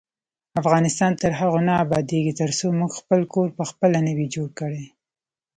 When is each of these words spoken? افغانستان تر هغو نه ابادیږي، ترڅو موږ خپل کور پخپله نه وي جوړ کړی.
افغانستان 0.61 1.11
تر 1.21 1.31
هغو 1.39 1.59
نه 1.67 1.73
ابادیږي، 1.85 2.33
ترڅو 2.41 2.67
موږ 2.79 2.91
خپل 2.99 3.19
کور 3.33 3.47
پخپله 3.59 3.99
نه 4.07 4.11
وي 4.17 4.25
جوړ 4.35 4.49
کړی. 4.59 4.85